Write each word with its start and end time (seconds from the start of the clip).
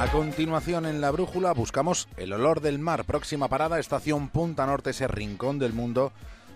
A 0.00 0.10
continuación 0.10 0.86
en 0.86 1.02
la 1.02 1.10
brújula 1.10 1.52
buscamos 1.52 2.08
el 2.16 2.32
olor 2.32 2.62
del 2.62 2.78
mar. 2.78 3.04
Próxima 3.04 3.48
parada, 3.48 3.78
estación 3.78 4.30
Punta 4.30 4.64
Norte, 4.64 4.90
ese 4.90 5.06
rincón 5.06 5.58
del 5.58 5.74
mundo 5.74 6.10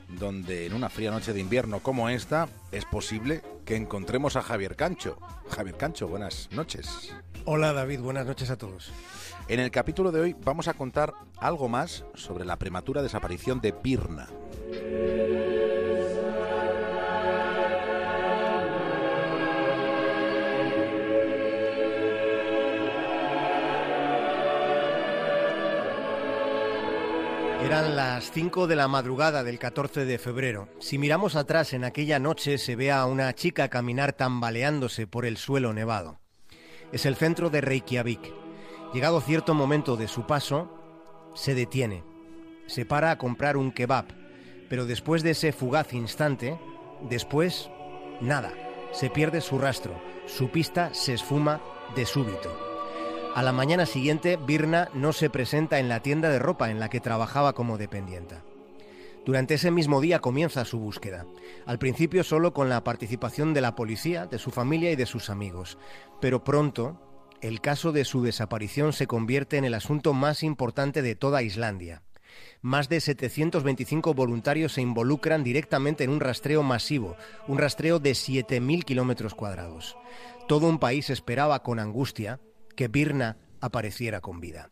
donde 0.08 0.64
en 0.64 0.72
una 0.72 0.88
fría 0.88 1.10
noche 1.10 1.34
de 1.34 1.41
invierno 1.41 1.80
como 1.80 2.08
esta 2.08 2.49
es 2.72 2.86
posible 2.86 3.42
que 3.67 3.76
encontremos 3.76 4.36
a 4.36 4.42
Javier 4.42 4.76
Cancho. 4.76 5.18
Javier 5.50 5.76
Cancho, 5.76 6.08
buenas 6.08 6.49
noches. 6.52 7.15
Hola 7.44 7.75
David, 7.75 8.00
buenas 8.00 8.25
noches 8.25 8.48
a 8.48 8.57
todos. 8.57 8.91
En 9.49 9.61
el 9.61 9.71
capítulo 9.71 10.11
de 10.11 10.21
hoy 10.23 10.37
vamos 10.43 10.67
a 10.67 10.73
contar 10.73 11.13
algo 11.37 11.69
más 11.69 12.07
sobre 12.15 12.47
la 12.47 12.57
prematura 12.57 13.03
desaparición 13.03 13.61
de 13.61 13.75
Pirna. 13.75 14.27
Eran 27.64 27.96
las 27.96 28.30
5 28.30 28.66
de 28.66 28.77
la 28.77 28.88
madrugada 28.88 29.42
del 29.42 29.59
14 29.59 30.04
de 30.04 30.18
febrero. 30.18 30.68
Si 30.80 30.98
miramos 30.98 31.34
atrás 31.34 31.73
en 31.73 31.82
aquella 31.82 32.18
noche 32.18 32.59
se 32.59 32.77
ve 32.77 32.92
a 32.92 33.06
una 33.06 33.34
chica 33.34 33.70
caminar 33.70 34.12
tambaleándose 34.12 35.06
por 35.06 35.24
el 35.24 35.38
suelo 35.38 35.73
nevado. 35.73 36.20
Es 36.92 37.06
el 37.06 37.16
centro 37.16 37.48
de 37.48 37.62
Reykjavik. 37.62 38.34
Llegado 38.92 39.23
cierto 39.23 39.54
momento 39.54 39.96
de 39.96 40.09
su 40.09 40.27
paso, 40.27 41.32
se 41.34 41.54
detiene. 41.54 42.04
Se 42.66 42.84
para 42.84 43.10
a 43.10 43.16
comprar 43.16 43.56
un 43.56 43.73
kebab, 43.73 44.09
pero 44.68 44.84
después 44.84 45.23
de 45.23 45.30
ese 45.30 45.52
fugaz 45.52 45.95
instante, 45.95 46.59
después, 47.09 47.70
nada. 48.20 48.52
Se 48.92 49.09
pierde 49.09 49.40
su 49.40 49.59
rastro, 49.59 49.98
su 50.26 50.51
pista 50.51 50.92
se 50.92 51.15
esfuma 51.15 51.62
de 51.96 52.04
súbito. 52.04 52.73
A 53.34 53.43
la 53.43 53.52
mañana 53.52 53.84
siguiente, 53.84 54.37
Birna 54.37 54.91
no 54.95 55.12
se 55.12 55.29
presenta 55.29 55.80
en 55.80 55.88
la 55.88 55.98
tienda 55.98 56.29
de 56.29 56.38
ropa 56.38 56.70
en 56.70 56.79
la 56.79 56.88
que 56.88 57.01
trabajaba 57.01 57.52
como 57.52 57.79
dependienta. 57.79 58.45
Durante 59.27 59.54
ese 59.54 59.73
mismo 59.73 60.01
día 60.01 60.21
comienza 60.21 60.65
su 60.65 60.79
búsqueda, 60.79 61.27
al 61.66 61.80
principio 61.80 62.23
solo 62.23 62.52
con 62.52 62.68
la 62.68 62.85
participación 62.85 63.52
de 63.52 63.60
la 63.60 63.74
policía, 63.74 64.27
de 64.27 64.38
su 64.38 64.52
familia 64.52 64.92
y 64.92 64.96
de 64.96 65.06
sus 65.06 65.30
amigos, 65.30 65.78
pero 66.20 66.44
pronto 66.44 67.00
el 67.40 67.60
caso 67.60 67.90
de 67.90 68.05
su 68.05 68.22
desaparición 68.22 68.92
se 68.92 69.08
convierte 69.08 69.56
en 69.56 69.64
el 69.64 69.74
asunto 69.74 70.12
más 70.12 70.44
importante 70.44 71.02
de 71.02 71.16
toda 71.16 71.42
Islandia. 71.42 72.02
Más 72.62 72.88
de 72.88 73.00
725 73.00 74.14
voluntarios 74.14 74.74
se 74.74 74.80
involucran 74.80 75.42
directamente 75.42 76.05
en 76.05 76.10
un 76.10 76.20
rastreo 76.20 76.62
masivo, 76.62 77.16
un 77.48 77.58
rastreo 77.58 77.98
de 77.98 78.12
7.000 78.12 78.84
kilómetros 78.84 79.34
cuadrados. 79.34 79.96
Todo 80.46 80.68
un 80.68 80.78
país 80.78 81.10
esperaba 81.10 81.64
con 81.64 81.80
angustia 81.80 82.38
que 82.75 82.89
Birna 82.89 83.36
apareciera 83.61 84.20
con 84.20 84.41
vida. 84.41 84.70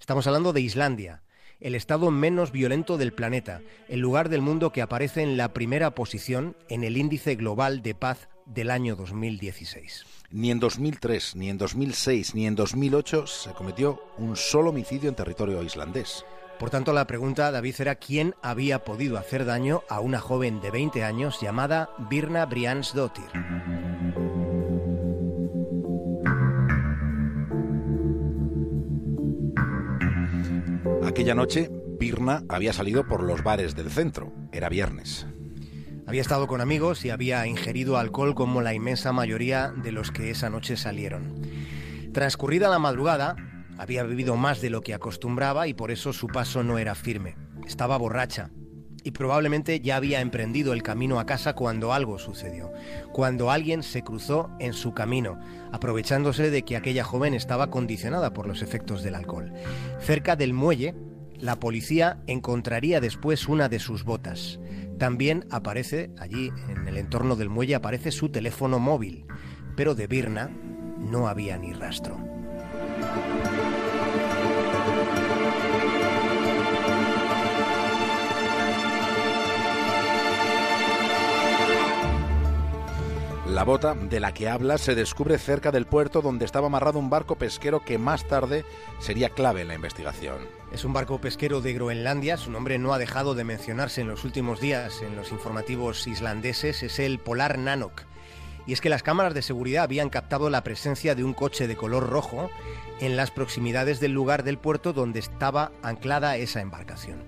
Estamos 0.00 0.26
hablando 0.26 0.52
de 0.52 0.60
Islandia, 0.60 1.22
el 1.60 1.74
estado 1.74 2.10
menos 2.10 2.52
violento 2.52 2.98
del 2.98 3.12
planeta, 3.12 3.62
el 3.88 4.00
lugar 4.00 4.28
del 4.28 4.42
mundo 4.42 4.70
que 4.70 4.82
aparece 4.82 5.22
en 5.22 5.36
la 5.36 5.52
primera 5.52 5.94
posición 5.94 6.56
en 6.68 6.84
el 6.84 6.96
índice 6.96 7.36
global 7.36 7.82
de 7.82 7.94
paz 7.94 8.28
del 8.46 8.70
año 8.70 8.96
2016. 8.96 10.04
Ni 10.30 10.50
en 10.50 10.60
2003, 10.60 11.36
ni 11.36 11.48
en 11.48 11.58
2006, 11.58 12.34
ni 12.34 12.46
en 12.46 12.54
2008 12.54 13.26
se 13.26 13.52
cometió 13.52 14.02
un 14.18 14.36
solo 14.36 14.70
homicidio 14.70 15.08
en 15.08 15.14
territorio 15.14 15.62
islandés. 15.62 16.24
Por 16.58 16.70
tanto, 16.70 16.92
la 16.92 17.06
pregunta, 17.06 17.50
David, 17.50 17.74
era 17.80 17.96
quién 17.96 18.34
había 18.42 18.84
podido 18.84 19.18
hacer 19.18 19.44
daño 19.44 19.82
a 19.88 20.00
una 20.00 20.20
joven 20.20 20.60
de 20.60 20.70
20 20.70 21.02
años 21.02 21.40
llamada 21.40 21.90
Birna 22.10 22.46
Briansdottir. 22.46 23.24
Aquella 31.14 31.36
noche, 31.36 31.70
Birna 32.00 32.42
había 32.48 32.72
salido 32.72 33.06
por 33.06 33.22
los 33.22 33.44
bares 33.44 33.76
del 33.76 33.88
centro. 33.88 34.32
Era 34.50 34.68
viernes. 34.68 35.28
Había 36.08 36.20
estado 36.20 36.48
con 36.48 36.60
amigos 36.60 37.04
y 37.04 37.10
había 37.10 37.46
ingerido 37.46 37.98
alcohol 37.98 38.34
como 38.34 38.62
la 38.62 38.74
inmensa 38.74 39.12
mayoría 39.12 39.70
de 39.70 39.92
los 39.92 40.10
que 40.10 40.30
esa 40.30 40.50
noche 40.50 40.76
salieron. 40.76 41.40
Transcurrida 42.12 42.68
la 42.68 42.80
madrugada, 42.80 43.36
había 43.78 44.02
bebido 44.02 44.34
más 44.34 44.60
de 44.60 44.70
lo 44.70 44.80
que 44.80 44.92
acostumbraba 44.92 45.68
y 45.68 45.72
por 45.72 45.92
eso 45.92 46.12
su 46.12 46.26
paso 46.26 46.64
no 46.64 46.78
era 46.78 46.96
firme. 46.96 47.36
Estaba 47.64 47.96
borracha 47.96 48.50
y 49.04 49.10
probablemente 49.10 49.80
ya 49.80 49.96
había 49.96 50.20
emprendido 50.20 50.72
el 50.72 50.82
camino 50.82 51.20
a 51.20 51.26
casa 51.26 51.54
cuando 51.54 51.92
algo 51.92 52.18
sucedió, 52.18 52.72
cuando 53.12 53.50
alguien 53.50 53.82
se 53.82 54.02
cruzó 54.02 54.50
en 54.58 54.72
su 54.72 54.94
camino, 54.94 55.38
aprovechándose 55.70 56.50
de 56.50 56.62
que 56.64 56.76
aquella 56.76 57.04
joven 57.04 57.34
estaba 57.34 57.70
condicionada 57.70 58.32
por 58.32 58.48
los 58.48 58.62
efectos 58.62 59.02
del 59.02 59.14
alcohol. 59.14 59.52
Cerca 60.00 60.36
del 60.36 60.54
muelle, 60.54 60.94
la 61.38 61.60
policía 61.60 62.22
encontraría 62.26 63.00
después 63.00 63.46
una 63.46 63.68
de 63.68 63.78
sus 63.78 64.04
botas. 64.04 64.58
También 64.98 65.46
aparece 65.50 66.10
allí, 66.18 66.50
en 66.68 66.88
el 66.88 66.96
entorno 66.96 67.36
del 67.36 67.50
muelle, 67.50 67.74
aparece 67.74 68.10
su 68.10 68.30
teléfono 68.30 68.78
móvil, 68.78 69.26
pero 69.76 69.94
de 69.94 70.06
Birna 70.06 70.50
no 70.98 71.28
había 71.28 71.58
ni 71.58 71.72
rastro. 71.74 72.16
Bota 83.64 83.94
de 83.94 84.20
la 84.20 84.34
que 84.34 84.50
habla 84.50 84.76
se 84.76 84.94
descubre 84.94 85.38
cerca 85.38 85.70
del 85.72 85.86
puerto 85.86 86.20
donde 86.20 86.44
estaba 86.44 86.66
amarrado 86.66 86.98
un 86.98 87.08
barco 87.08 87.36
pesquero 87.36 87.82
que 87.82 87.96
más 87.96 88.28
tarde 88.28 88.62
sería 88.98 89.30
clave 89.30 89.62
en 89.62 89.68
la 89.68 89.74
investigación. 89.74 90.36
Es 90.70 90.84
un 90.84 90.92
barco 90.92 91.18
pesquero 91.18 91.62
de 91.62 91.72
Groenlandia, 91.72 92.36
su 92.36 92.50
nombre 92.50 92.78
no 92.78 92.92
ha 92.92 92.98
dejado 92.98 93.34
de 93.34 93.44
mencionarse 93.44 94.02
en 94.02 94.08
los 94.08 94.24
últimos 94.24 94.60
días 94.60 95.00
en 95.00 95.16
los 95.16 95.32
informativos 95.32 96.06
islandeses, 96.06 96.82
es 96.82 96.98
el 96.98 97.18
Polar 97.18 97.58
Nanok. 97.58 98.02
Y 98.66 98.74
es 98.74 98.82
que 98.82 98.90
las 98.90 99.02
cámaras 99.02 99.32
de 99.32 99.40
seguridad 99.40 99.84
habían 99.84 100.10
captado 100.10 100.50
la 100.50 100.62
presencia 100.62 101.14
de 101.14 101.24
un 101.24 101.32
coche 101.32 101.66
de 101.66 101.76
color 101.76 102.10
rojo 102.10 102.50
en 103.00 103.16
las 103.16 103.30
proximidades 103.30 103.98
del 103.98 104.12
lugar 104.12 104.42
del 104.42 104.58
puerto 104.58 104.92
donde 104.92 105.20
estaba 105.20 105.72
anclada 105.82 106.36
esa 106.36 106.60
embarcación. 106.60 107.24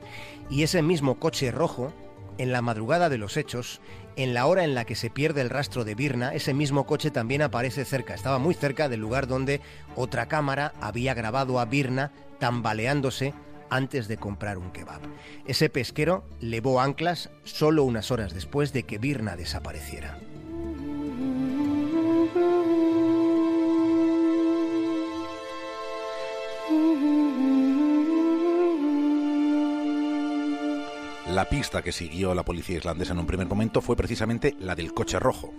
Y 0.51 0.65
ese 0.65 0.83
mismo 0.83 1.19
coche 1.19 1.51
rojo, 1.51 1.95
en 2.39 2.53
la 2.53 2.63
madrugada 2.63 3.09
de 3.09 3.19
los 3.19 3.37
hechos, 3.37 3.81
en 4.17 4.35
la 4.35 4.47
hora 4.47 4.65
en 4.65 4.75
la 4.75 4.85
que 4.85 4.95
se 4.95 5.11
pierde 5.11 5.41
el 5.41 5.51
rastro 5.51 5.85
de 5.85 5.95
Birna, 5.95 6.35
ese 6.35 6.55
mismo 6.55 6.87
coche 6.87 7.11
también 7.11 7.43
aparece 7.43 7.85
cerca, 7.85 8.15
estaba 8.15 8.39
muy 8.39 8.55
cerca 8.55 8.89
del 8.89 9.01
lugar 9.01 9.27
donde 9.27 9.61
otra 9.95 10.27
cámara 10.27 10.73
había 10.81 11.15
grabado 11.15 11.61
a 11.61 11.67
Birna 11.67 12.13
tambaleándose 12.39 13.35
antes 13.71 14.09
de 14.09 14.17
comprar 14.17 14.59
un 14.59 14.71
kebab. 14.71 15.01
Ese 15.47 15.69
pesquero 15.69 16.25
levó 16.41 16.81
anclas 16.81 17.31
solo 17.45 17.85
unas 17.85 18.11
horas 18.11 18.33
después 18.33 18.73
de 18.73 18.85
que 18.85 18.99
Birna 18.99 19.37
desapareciera. 19.37 20.19
La 31.37 31.51
pista 31.51 31.83
que 31.83 31.93
siguió 31.93 32.35
la 32.35 32.47
policía 32.47 32.79
islandesa 32.79 33.13
en 33.13 33.19
un 33.19 33.27
primer 33.27 33.47
momento 33.47 33.83
fue 33.83 33.95
precisamente 33.95 34.57
la 34.59 34.75
del 34.75 34.95
coche 34.95 35.19
rojo. 35.19 35.53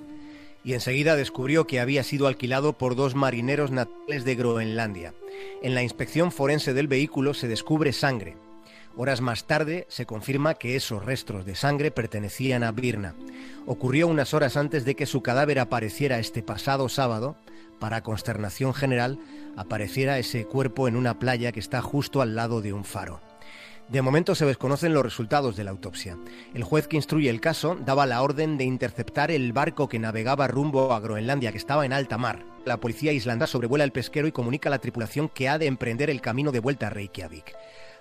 Y 0.64 0.74
enseguida 0.74 1.16
descubrió 1.16 1.68
que 1.68 1.80
había 1.80 2.04
sido 2.04 2.26
alquilado 2.26 2.80
por 2.80 2.96
dos 2.96 3.14
marineros 3.14 3.70
naturales 3.70 4.26
de 4.26 4.34
Groenlandia. 4.34 5.14
En 5.62 5.76
la 5.76 5.84
inspección 5.84 6.32
forense 6.32 6.74
del 6.74 6.88
vehículo 6.88 7.36
se 7.36 7.48
descubre 7.48 7.94
sangre. 7.94 8.38
Horas 8.96 9.22
más 9.22 9.46
tarde 9.46 9.86
se 9.88 10.08
confirma 10.08 10.56
que 10.56 10.76
esos 10.76 11.06
restos 11.06 11.46
de 11.46 11.54
sangre 11.54 11.92
pertenecían 11.92 12.64
a 12.64 12.72
Birna. 12.72 13.14
Ocurrió 13.68 14.08
unas 14.08 14.34
horas 14.34 14.58
antes 14.58 14.84
de 14.84 14.96
que 14.96 15.06
su 15.06 15.22
cadáver 15.22 15.60
apareciera 15.60 16.18
este 16.18 16.42
pasado 16.42 16.90
sábado. 16.90 17.36
Para 17.80 18.02
consternación 18.02 18.74
general, 18.74 19.20
apareciera 19.56 20.18
ese 20.18 20.44
cuerpo 20.46 20.88
en 20.88 20.96
una 20.96 21.20
playa 21.20 21.52
que 21.52 21.60
está 21.60 21.84
justo 21.84 22.24
al 22.24 22.34
lado 22.34 22.62
de 22.64 22.74
un 22.74 22.84
faro. 22.84 23.27
De 23.90 24.02
momento 24.02 24.36
se 24.36 24.46
desconocen 24.46 24.94
los 24.94 25.04
resultados 25.04 25.56
de 25.56 25.64
la 25.64 25.72
autopsia. 25.72 26.18
El 26.54 26.64
juez 26.64 26.90
que 26.90 26.98
instruye 26.98 27.30
el 27.30 27.40
caso 27.40 27.78
daba 27.86 28.06
la 28.06 28.22
orden 28.22 28.58
de 28.58 28.66
interceptar 28.66 29.32
el 29.32 29.54
barco 29.54 29.88
que 29.88 29.98
navegaba 29.98 30.48
rumbo 30.48 30.94
a 30.94 31.00
Groenlandia, 31.00 31.54
que 31.54 31.58
estaba 31.58 31.86
en 31.86 31.94
alta 31.94 32.18
mar. 32.18 32.46
La 32.66 32.82
policía 32.82 33.14
islandesa 33.14 33.54
sobrevuela 33.54 33.86
el 33.86 33.94
pesquero 33.94 34.28
y 34.28 34.34
comunica 34.34 34.68
a 34.68 34.72
la 34.72 34.80
tripulación 34.80 35.30
que 35.30 35.48
ha 35.48 35.58
de 35.58 35.68
emprender 35.68 36.10
el 36.10 36.20
camino 36.20 36.52
de 36.52 36.60
vuelta 36.60 36.88
a 36.88 36.90
Reykjavik. 36.90 37.56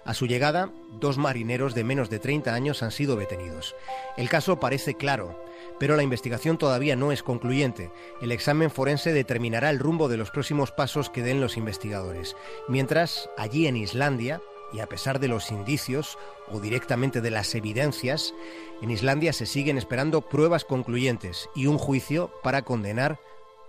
A 0.05 0.15
su 0.15 0.27
llegada, 0.27 0.71
dos 1.00 1.19
marineros 1.19 1.75
de 1.75 1.85
menos 1.85 2.11
de 2.11 2.19
30 2.19 2.53
años 2.53 2.83
han 2.83 2.91
sido 2.91 3.15
detenidos. 3.15 3.77
El 4.17 4.29
caso 4.29 4.59
parece 4.59 4.94
claro, 4.94 5.41
pero 5.79 5.97
la 5.97 6.03
investigación 6.03 6.59
todavía 6.59 6.97
no 6.97 7.12
es 7.12 7.23
concluyente. 7.23 7.91
El 8.21 8.33
examen 8.33 8.71
forense 8.71 9.12
determinará 9.12 9.71
el 9.71 9.79
rumbo 9.79 10.09
de 10.09 10.17
los 10.17 10.31
próximos 10.31 10.73
pasos 10.73 11.11
que 11.11 11.23
den 11.23 11.41
los 11.41 11.56
investigadores. 11.56 12.37
Mientras, 12.69 13.29
allí 13.37 13.67
en 13.67 13.77
Islandia, 13.77 14.41
y 14.72 14.80
a 14.80 14.88
pesar 14.88 15.20
de 15.20 15.28
los 15.28 15.50
indicios 15.50 16.18
o 16.50 16.60
directamente 16.60 17.20
de 17.20 17.30
las 17.30 17.54
evidencias, 17.54 18.34
en 18.82 18.90
Islandia 18.90 19.32
se 19.32 19.46
siguen 19.46 19.78
esperando 19.78 20.22
pruebas 20.22 20.64
concluyentes 20.64 21.48
y 21.54 21.66
un 21.66 21.78
juicio 21.78 22.30
para 22.42 22.62
condenar 22.62 23.20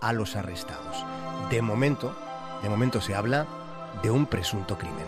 a 0.01 0.13
los 0.13 0.35
arrestados. 0.35 0.97
De 1.49 1.61
momento, 1.61 2.15
De 2.63 2.69
momento 2.69 3.01
se 3.01 3.13
habla 3.13 3.45
de 4.01 4.09
un 4.09 4.25
presunto 4.25 4.79
crimen. 4.79 5.05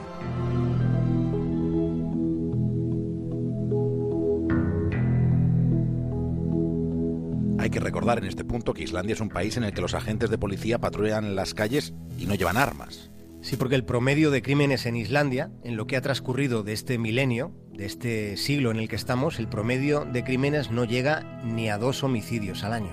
Hay 7.59 7.71
que 7.71 7.79
recordar 7.79 8.19
en 8.19 8.25
este 8.25 8.45
punto 8.45 8.73
que 8.73 8.83
Islandia 8.83 9.13
es 9.13 9.19
un 9.19 9.29
país 9.29 9.57
en 9.57 9.63
el 9.63 9.73
que 9.73 9.81
los 9.81 9.93
agentes 9.93 10.29
de 10.29 10.37
policía 10.37 10.79
patrullan 10.79 11.35
las 11.35 11.53
calles 11.53 11.93
y 12.17 12.25
no 12.25 12.35
llevan 12.35 12.57
armas. 12.57 13.09
Sí, 13.41 13.55
porque 13.55 13.75
el 13.75 13.85
promedio 13.85 14.31
de 14.31 14.41
crímenes 14.41 14.85
en 14.85 14.97
Islandia, 14.97 15.51
en 15.63 15.77
lo 15.77 15.87
que 15.87 15.95
ha 15.95 16.01
transcurrido 16.01 16.63
de 16.63 16.73
este 16.73 16.97
milenio, 16.97 17.53
de 17.71 17.85
este 17.85 18.35
siglo 18.35 18.69
en 18.69 18.77
el 18.77 18.89
que 18.89 18.97
estamos, 18.97 19.39
el 19.39 19.47
promedio 19.47 20.03
de 20.03 20.25
crímenes 20.25 20.71
no 20.71 20.83
llega 20.83 21.41
ni 21.45 21.69
a 21.69 21.77
dos 21.77 22.03
homicidios 22.03 22.65
al 22.65 22.73
año. 22.73 22.91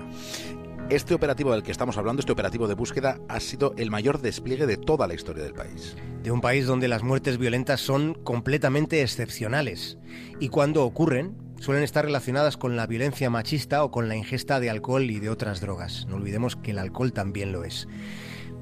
Este 0.89 1.13
operativo 1.13 1.51
del 1.51 1.63
que 1.63 1.71
estamos 1.71 1.97
hablando, 1.97 2.21
este 2.21 2.31
operativo 2.31 2.69
de 2.69 2.75
búsqueda, 2.75 3.19
ha 3.27 3.41
sido 3.41 3.73
el 3.77 3.91
mayor 3.91 4.21
despliegue 4.21 4.65
de 4.65 4.77
toda 4.77 5.05
la 5.05 5.15
historia 5.15 5.43
del 5.43 5.53
país. 5.53 5.97
De 6.23 6.31
un 6.31 6.39
país 6.39 6.65
donde 6.65 6.87
las 6.87 7.03
muertes 7.03 7.37
violentas 7.37 7.81
son 7.81 8.13
completamente 8.13 9.01
excepcionales 9.01 9.97
y 10.39 10.47
cuando 10.47 10.85
ocurren 10.85 11.35
suelen 11.59 11.83
estar 11.83 12.05
relacionadas 12.05 12.55
con 12.55 12.77
la 12.77 12.87
violencia 12.87 13.29
machista 13.29 13.83
o 13.83 13.91
con 13.91 14.07
la 14.07 14.15
ingesta 14.15 14.61
de 14.61 14.69
alcohol 14.69 15.11
y 15.11 15.19
de 15.19 15.29
otras 15.29 15.59
drogas. 15.59 16.05
No 16.07 16.15
olvidemos 16.15 16.55
que 16.55 16.71
el 16.71 16.79
alcohol 16.79 17.11
también 17.11 17.51
lo 17.51 17.65
es. 17.65 17.89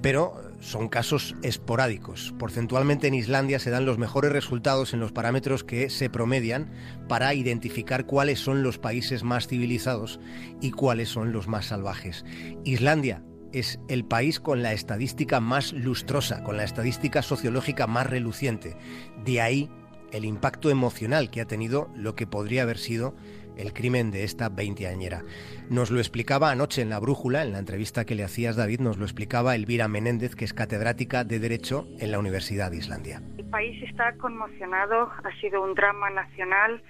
Pero 0.01 0.41
son 0.59 0.89
casos 0.89 1.35
esporádicos. 1.43 2.33
Porcentualmente 2.39 3.07
en 3.07 3.13
Islandia 3.13 3.59
se 3.59 3.69
dan 3.69 3.85
los 3.85 3.97
mejores 3.97 4.31
resultados 4.31 4.93
en 4.93 4.99
los 4.99 5.11
parámetros 5.11 5.63
que 5.63 5.89
se 5.89 6.09
promedian 6.09 6.71
para 7.07 7.33
identificar 7.33 8.05
cuáles 8.05 8.39
son 8.39 8.63
los 8.63 8.77
países 8.77 9.23
más 9.23 9.47
civilizados 9.47 10.19
y 10.61 10.71
cuáles 10.71 11.09
son 11.09 11.31
los 11.31 11.47
más 11.47 11.67
salvajes. 11.67 12.25
Islandia 12.63 13.23
es 13.51 13.79
el 13.87 14.03
país 14.03 14.39
con 14.39 14.61
la 14.61 14.73
estadística 14.73 15.39
más 15.39 15.71
lustrosa, 15.71 16.43
con 16.43 16.57
la 16.57 16.63
estadística 16.63 17.21
sociológica 17.21 17.87
más 17.87 18.07
reluciente. 18.07 18.75
De 19.23 19.41
ahí 19.41 19.69
el 20.11 20.25
impacto 20.25 20.69
emocional 20.69 21.29
que 21.29 21.41
ha 21.41 21.45
tenido 21.45 21.89
lo 21.95 22.15
que 22.15 22.27
podría 22.27 22.63
haber 22.63 22.77
sido 22.77 23.15
el 23.57 23.73
crimen 23.73 24.11
de 24.11 24.23
esta 24.23 24.49
veinteañera. 24.49 25.23
Nos 25.69 25.91
lo 25.91 25.99
explicaba 25.99 26.51
anoche 26.51 26.81
en 26.81 26.89
la 26.89 26.99
brújula, 26.99 27.43
en 27.43 27.51
la 27.51 27.59
entrevista 27.59 28.05
que 28.05 28.15
le 28.15 28.23
hacías 28.23 28.55
David, 28.55 28.79
nos 28.81 28.97
lo 28.97 29.05
explicaba 29.05 29.55
Elvira 29.55 29.87
Menéndez, 29.87 30.35
que 30.35 30.45
es 30.45 30.53
catedrática 30.53 31.23
de 31.23 31.39
Derecho 31.39 31.87
en 31.99 32.11
la 32.11 32.19
Universidad 32.19 32.71
de 32.71 32.77
Islandia. 32.77 33.21
El 33.37 33.45
país 33.45 33.81
está 33.83 34.13
conmocionado, 34.17 35.11
ha 35.23 35.39
sido 35.39 35.63
un 35.63 35.73
drama 35.75 36.09
nacional 36.09 36.83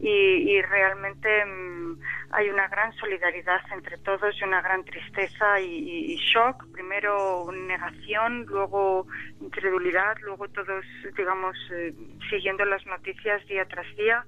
y, 0.00 0.60
realmente 0.62 1.44
mm, 1.44 1.98
hay 2.30 2.48
una 2.48 2.68
gran 2.68 2.92
solidaridad 2.94 3.60
entre 3.72 3.98
todos 3.98 4.34
y 4.40 4.44
una 4.44 4.60
gran 4.62 4.84
tristeza 4.84 5.60
y, 5.60 6.16
shock. 6.16 6.66
Primero 6.72 7.50
negación, 7.52 8.46
luego 8.46 9.06
incredulidad, 9.40 10.16
luego 10.22 10.48
todos, 10.48 10.84
digamos, 11.16 11.56
eh, 11.72 11.92
siguiendo 12.30 12.64
las 12.64 12.84
noticias 12.86 13.46
día 13.46 13.66
tras 13.66 13.86
día. 13.96 14.24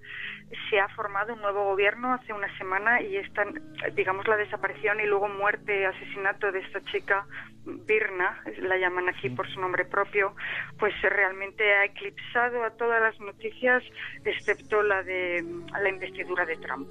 Se 0.70 0.78
ha 0.78 0.88
formado 0.90 1.34
un 1.34 1.40
nuevo 1.40 1.64
gobierno 1.64 2.12
hace 2.14 2.32
una 2.32 2.54
semana 2.58 3.00
y 3.00 3.16
están, 3.16 3.60
digamos, 3.94 4.26
la 4.28 4.36
desaparición 4.36 5.00
y 5.00 5.06
luego 5.06 5.28
muerte, 5.28 5.86
asesinato 5.86 6.52
de 6.52 6.60
esta 6.60 6.80
chica, 6.84 7.26
Birna, 7.64 8.42
la 8.60 8.76
llaman 8.76 9.08
aquí 9.08 9.30
por 9.30 9.50
su 9.52 9.60
nombre 9.60 9.84
propio, 9.84 10.34
pues 10.78 10.92
realmente 11.02 11.64
ha 11.72 11.84
eclipsado 11.86 12.62
a 12.62 12.70
todas 12.70 13.00
las 13.00 13.18
noticias, 13.20 13.82
excepto 14.24 14.82
la 14.82 15.02
de 15.02 15.44
la 15.72 15.88
investidura 15.88 16.44
de 16.44 16.56
Trump. 16.56 16.88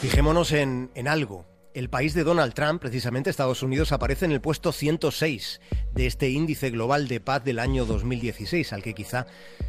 Fijémonos 0.00 0.52
en, 0.52 0.90
en 0.94 1.08
algo 1.08 1.46
el 1.78 1.88
país 1.88 2.14
de 2.14 2.24
Donald 2.24 2.54
Trump, 2.54 2.80
precisamente 2.80 3.30
Estados 3.30 3.62
Unidos, 3.62 3.92
aparece 3.92 4.24
en 4.24 4.32
el 4.32 4.40
puesto 4.40 4.72
106 4.72 5.60
de 5.98 6.06
este 6.06 6.30
índice 6.30 6.70
global 6.70 7.08
de 7.08 7.18
paz 7.18 7.42
del 7.42 7.58
año 7.58 7.84
2016, 7.84 8.72
al 8.72 8.84
que 8.84 8.94
quizá 8.94 9.26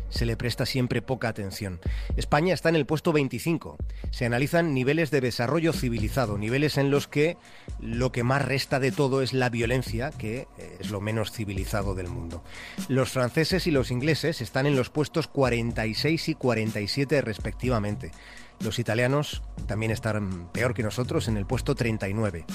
se 0.09 0.27
le 0.27 0.37
presta 0.37 0.67
siempre 0.67 1.01
poca 1.01 1.27
atención. 1.27 1.79
España 2.17 2.53
está 2.53 2.69
en 2.69 2.75
el 2.75 2.85
puesto 2.85 3.11
25. 3.11 3.77
Se 4.11 4.27
analizan 4.27 4.75
niveles 4.75 5.09
de 5.09 5.21
desarrollo 5.21 5.73
civilizado, 5.73 6.37
niveles 6.37 6.77
en 6.77 6.91
los 6.91 7.07
que 7.07 7.37
lo 7.79 8.11
que 8.11 8.21
más 8.21 8.45
resta 8.45 8.79
de 8.79 8.91
todo 8.91 9.23
es 9.23 9.33
la 9.33 9.49
violencia, 9.49 10.11
que 10.11 10.47
eh, 10.59 10.77
es 10.79 10.91
lo 10.91 11.01
menos 11.01 11.31
civilizado 11.31 11.95
del 11.95 12.09
mundo. 12.09 12.43
Los 12.89 13.09
franceses 13.09 13.65
y 13.65 13.71
los 13.71 13.89
ingleses 13.89 14.39
están 14.39 14.67
en 14.67 14.75
los 14.75 14.91
puestos 14.91 15.27
46 15.27 16.29
y 16.29 16.35
47 16.35 17.21
respectivamente. 17.21 18.11
Los 18.59 18.77
italianos 18.77 19.41
también 19.65 19.91
están 19.91 20.51
peor 20.51 20.75
que 20.75 20.83
nosotros 20.83 21.27
en 21.27 21.37
el 21.37 21.47
puesto 21.47 21.73
39. 21.73 22.45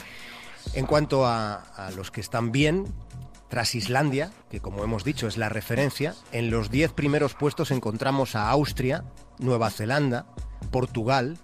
En 0.73 0.87
cuanto 0.87 1.27
a, 1.27 1.91
los 1.97 2.11
que 2.11 2.21
están 2.21 2.51
bien, 2.51 2.87
tras 3.49 3.75
Islandia, 3.75 4.33
que 4.51 4.61
como 4.61 4.85
hemos 4.85 5.05
dicho 5.05 5.27
es 5.27 5.37
la 5.37 5.49
referencia, 5.49 6.15
en 6.33 6.51
los 6.51 6.71
10 6.71 6.93
primeros 6.93 7.35
puestos 7.35 7.71
encontramos 7.71 8.35
a 8.35 8.51
Austria, 8.51 9.05
Nueva 9.39 9.71
Zelanda, 9.71 10.27
Portugal, 10.71 11.39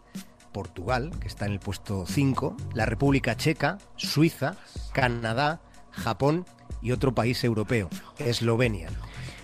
Portugal, 0.52 1.12
que 1.20 1.28
está 1.28 1.46
en 1.46 1.52
el 1.52 1.60
puesto 1.60 2.04
5, 2.06 2.56
la 2.74 2.86
República 2.86 3.36
Checa, 3.36 3.78
Suiza, 3.96 4.56
Canadá, 4.92 5.60
Japón 5.90 6.46
y 6.82 6.92
otro 6.92 7.14
país 7.14 7.42
europeo, 7.44 7.88
Eslovenia. 8.18 8.88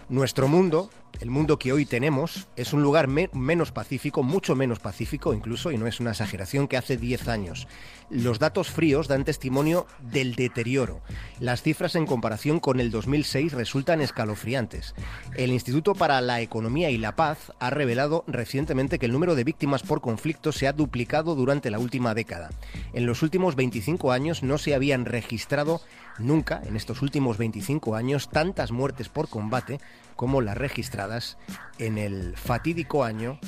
Nuestro 0.08 0.48
mundo, 0.48 0.90
el 1.20 1.30
mundo 1.30 1.58
que 1.58 1.72
hoy 1.72 1.86
tenemos, 1.86 2.48
es 2.56 2.72
un 2.72 2.82
lugar 2.82 3.08
menos 3.08 3.72
pacífico, 3.72 4.22
mucho 4.22 4.54
menos 4.54 4.78
pacífico 4.78 5.34
incluso, 5.34 5.72
y 5.72 5.78
no 5.78 5.86
es 5.86 6.00
una 6.00 6.10
exageración, 6.10 6.68
que 6.68 6.76
hace 6.76 6.96
10 6.96 7.28
años. 7.28 7.66
Los 8.10 8.38
datos 8.38 8.70
fríos 8.70 9.08
dan 9.08 9.24
testimonio 9.24 9.86
del 10.00 10.34
deterioro. 10.34 11.00
Las 11.40 11.62
cifras 11.62 11.96
en 11.96 12.06
comparación 12.06 12.60
con 12.60 12.80
el 12.80 12.90
2006 12.90 13.52
resultan 13.52 14.00
escalofriantes. 14.00 14.94
El 15.34 15.50
Instituto 15.50 15.94
para 15.94 16.20
la 16.20 16.40
Economía 16.40 16.90
y 16.90 16.98
la 16.98 17.16
Paz 17.16 17.52
ha 17.58 17.70
revelado 17.70 18.24
recientemente 18.26 18.98
que 18.98 19.06
el 19.06 19.12
número 19.12 19.34
de 19.34 19.44
víctimas 19.44 19.82
por 19.82 20.00
conflicto 20.00 20.52
se 20.52 20.68
ha 20.68 20.72
duplicado 20.72 21.34
durante 21.34 21.70
la 21.70 21.78
última 21.78 22.14
década. 22.14 22.50
En 22.92 23.06
los 23.06 23.22
últimos 23.22 23.56
25 23.56 24.12
años 24.12 24.42
no 24.42 24.58
se 24.58 24.74
habían 24.74 25.04
registrado 25.04 25.80
nunca, 26.18 26.62
en 26.64 26.76
estos 26.76 27.02
últimos 27.02 27.38
25 27.38 27.94
años, 27.94 28.28
tantas 28.30 28.72
muertes 28.72 29.08
por 29.08 29.28
combate 29.28 29.80
como 30.16 30.40
las 30.40 30.56
registradas 30.56 31.38
en 31.78 31.98
el 31.98 32.36
fatídico 32.36 33.04
año 33.04 33.38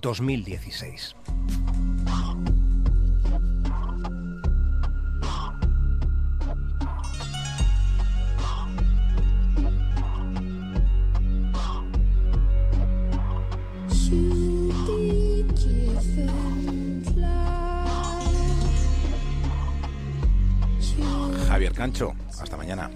2016. 0.00 1.16
Javier 21.48 21.72
Cancho, 21.72 22.14
hasta 22.40 22.56
mañana. 22.56 22.90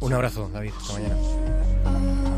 Un 0.00 0.12
abrazo, 0.14 0.48
David, 0.50 0.72
hasta 0.78 0.92
mañana. 0.94 2.37